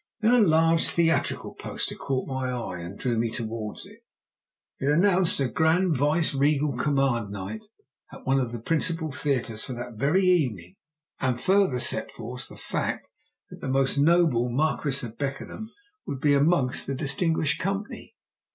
[0.21, 3.99] Then a large theatrical poster caught my eye and drew me towards it.
[4.79, 7.65] It announced a grand vice regal "command" night
[8.11, 10.73] at one of the principal theatres for that very evening,
[11.19, 13.11] and further set forth the fact
[13.51, 15.69] that the most noble the Marquis of Beckenham
[16.07, 18.15] would be amongst the distinguished company.